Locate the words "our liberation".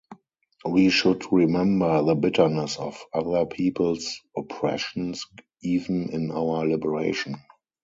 6.31-7.35